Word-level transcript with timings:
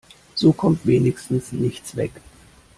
So 0.33 0.51
kommt 0.51 0.87
wenigstens 0.87 1.51
nichts 1.51 1.95
weg. 1.95 2.11